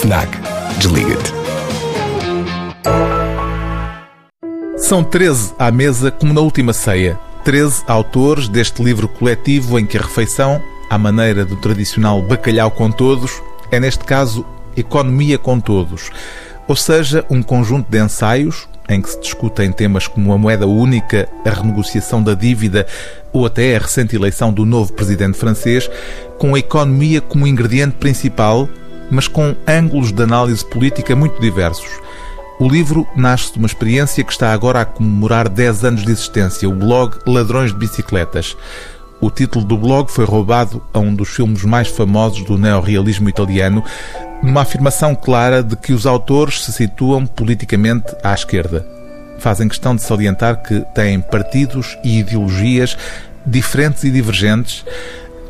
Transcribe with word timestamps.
FNAC. 0.00 0.28
Desliga-te. 0.78 1.32
São 4.76 5.02
13 5.02 5.54
à 5.58 5.72
mesa, 5.72 6.12
como 6.12 6.32
na 6.32 6.40
última 6.40 6.72
ceia. 6.72 7.18
13 7.44 7.82
autores 7.88 8.48
deste 8.48 8.80
livro 8.80 9.08
coletivo 9.08 9.76
em 9.76 9.84
que 9.84 9.98
a 9.98 10.02
refeição, 10.02 10.62
à 10.88 10.96
maneira 10.96 11.44
do 11.44 11.56
tradicional 11.56 12.22
bacalhau 12.22 12.70
com 12.70 12.92
todos, 12.92 13.42
é 13.72 13.80
neste 13.80 14.04
caso 14.04 14.46
economia 14.76 15.36
com 15.36 15.58
todos. 15.58 16.12
Ou 16.68 16.76
seja, 16.76 17.24
um 17.28 17.42
conjunto 17.42 17.90
de 17.90 17.98
ensaios 18.00 18.68
em 18.88 19.02
que 19.02 19.10
se 19.10 19.20
discutem 19.20 19.72
temas 19.72 20.06
como 20.06 20.32
a 20.32 20.38
moeda 20.38 20.66
única, 20.66 21.28
a 21.44 21.50
renegociação 21.50 22.22
da 22.22 22.34
dívida 22.34 22.86
ou 23.32 23.44
até 23.44 23.74
a 23.74 23.80
recente 23.80 24.14
eleição 24.14 24.52
do 24.52 24.64
novo 24.64 24.92
presidente 24.92 25.36
francês, 25.36 25.90
com 26.38 26.54
a 26.54 26.58
economia 26.58 27.20
como 27.20 27.48
ingrediente 27.48 27.96
principal, 27.96 28.68
mas 29.10 29.28
com 29.28 29.54
ângulos 29.66 30.12
de 30.12 30.22
análise 30.22 30.64
política 30.64 31.16
muito 31.16 31.40
diversos. 31.40 31.88
O 32.58 32.68
livro 32.68 33.06
nasce 33.14 33.52
de 33.52 33.58
uma 33.58 33.66
experiência 33.66 34.24
que 34.24 34.32
está 34.32 34.52
agora 34.52 34.80
a 34.80 34.84
comemorar 34.84 35.48
10 35.48 35.84
anos 35.84 36.04
de 36.04 36.10
existência, 36.10 36.68
o 36.68 36.74
blog 36.74 37.16
Ladrões 37.24 37.70
de 37.72 37.78
Bicicletas. 37.78 38.56
O 39.20 39.30
título 39.30 39.64
do 39.64 39.76
blog 39.76 40.10
foi 40.10 40.24
roubado 40.24 40.82
a 40.92 40.98
um 40.98 41.14
dos 41.14 41.28
filmes 41.28 41.64
mais 41.64 41.88
famosos 41.88 42.44
do 42.44 42.58
neorrealismo 42.58 43.28
italiano, 43.28 43.84
numa 44.42 44.62
afirmação 44.62 45.14
clara 45.14 45.62
de 45.62 45.76
que 45.76 45.92
os 45.92 46.04
autores 46.06 46.64
se 46.64 46.72
situam 46.72 47.26
politicamente 47.26 48.06
à 48.24 48.34
esquerda. 48.34 48.84
Fazem 49.38 49.68
questão 49.68 49.94
de 49.94 50.02
salientar 50.02 50.62
que 50.62 50.80
têm 50.94 51.20
partidos 51.20 51.96
e 52.02 52.18
ideologias 52.18 52.96
diferentes 53.46 54.04
e 54.04 54.10
divergentes, 54.10 54.84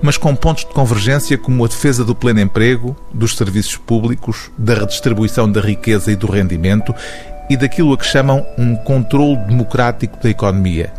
mas 0.02 0.16
com 0.16 0.34
pontos 0.34 0.64
de 0.64 0.72
convergência 0.72 1.38
como 1.38 1.64
a 1.64 1.68
defesa 1.68 2.04
do 2.04 2.14
pleno 2.14 2.40
emprego, 2.40 2.96
dos 3.12 3.36
serviços 3.36 3.76
públicos, 3.76 4.50
da 4.56 4.74
redistribuição 4.74 5.50
da 5.50 5.60
riqueza 5.60 6.12
e 6.12 6.16
do 6.16 6.30
rendimento 6.30 6.94
e 7.48 7.56
daquilo 7.56 7.92
a 7.92 7.98
que 7.98 8.06
chamam 8.06 8.46
um 8.58 8.76
controle 8.76 9.36
democrático 9.46 10.22
da 10.22 10.28
economia. 10.28 10.92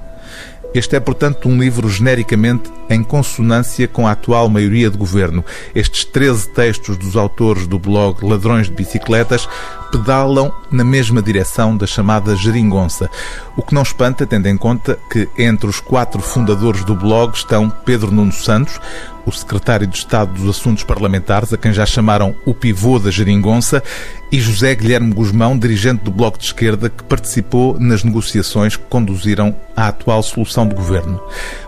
Este 0.74 0.96
é, 0.96 1.00
portanto, 1.00 1.50
um 1.50 1.60
livro 1.60 1.90
genericamente 1.90 2.72
em 2.90 3.04
consonância 3.04 3.88
com 3.88 4.08
a 4.08 4.12
atual 4.12 4.48
maioria 4.50 4.90
de 4.90 4.98
governo. 4.98 5.44
Estes 5.74 6.06
13 6.06 6.50
textos 6.50 6.98
dos 6.98 7.16
autores 7.16 7.66
do 7.66 7.80
blog 7.80 8.24
Ladrões 8.24 8.68
de 8.68 8.74
Bicicletas 8.74 9.50
pedalam 9.92 10.54
na 10.72 10.84
mesma 10.84 11.22
direção 11.22 11.76
da 11.76 11.88
chamada 11.88 12.36
geringonça. 12.36 13.10
O 13.58 13.64
que 13.64 13.74
não 13.74 13.82
espanta, 13.82 14.28
tendo 14.28 14.48
em 14.48 14.58
conta 14.58 14.98
que 15.10 15.28
entre 15.38 15.68
os 15.68 15.80
quatro 15.80 16.22
fundadores 16.22 16.84
do 16.84 16.96
blog 16.96 17.36
estão 17.36 17.70
Pedro 17.70 18.12
Nuno 18.12 18.32
Santos, 18.32 18.80
o 19.26 19.32
secretário 19.32 19.88
de 19.88 19.98
Estado 19.98 20.34
dos 20.34 20.50
Assuntos 20.50 20.84
Parlamentares, 20.84 21.54
a 21.54 21.58
quem 21.58 21.74
já 21.74 21.86
chamaram 21.86 22.36
o 22.46 22.54
pivô 22.54 23.00
da 23.00 23.12
geringonça, 23.12 23.84
e 24.32 24.40
José 24.40 24.74
Guilherme 24.76 25.14
Guzmão, 25.14 25.58
dirigente 25.58 26.04
do 26.04 26.12
Bloco 26.12 26.38
de 26.38 26.46
Esquerda, 26.46 26.90
que 26.90 27.04
participou 27.04 27.80
nas 27.80 28.04
negociações 28.04 28.76
que 28.76 28.84
conduziram 28.84 29.56
à 29.76 29.88
atual 29.88 30.22
solução 30.24 30.68
de 30.68 30.76
governo. 30.76 31.22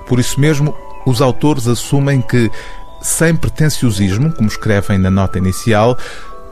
Por 0.07 0.19
isso 0.19 0.39
mesmo, 0.39 0.75
os 1.05 1.21
autores 1.21 1.67
assumem 1.67 2.21
que, 2.21 2.49
sem 3.01 3.35
pretenciosismo, 3.35 4.31
como 4.33 4.47
escrevem 4.47 4.97
na 4.97 5.09
nota 5.09 5.37
inicial, 5.37 5.97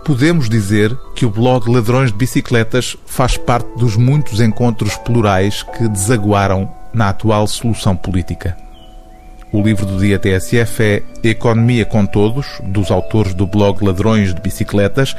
podemos 0.03 0.49
dizer 0.49 0.95
que 1.15 1.25
o 1.25 1.29
blog 1.29 1.69
Ladrões 1.69 2.11
de 2.11 2.17
Bicicletas 2.17 2.97
faz 3.05 3.37
parte 3.37 3.69
dos 3.77 3.95
muitos 3.95 4.41
encontros 4.41 4.95
plurais 4.97 5.63
que 5.63 5.87
desaguaram 5.87 6.69
na 6.93 7.09
atual 7.09 7.45
solução 7.47 7.95
política. 7.95 8.68
O 9.51 9.63
livro 9.63 9.83
do 9.83 9.97
dia 9.97 10.19
TSF 10.19 10.83
é 10.83 11.03
Economia 11.23 11.83
com 11.83 12.05
Todos, 12.05 12.61
dos 12.63 12.91
autores 12.91 13.33
do 13.33 13.47
blog 13.47 13.83
Ladrões 13.83 14.31
de 14.33 14.39
Bicicletas, 14.39 15.15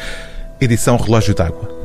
edição 0.61 0.97
Relógio 0.97 1.35
d'Água. 1.35 1.80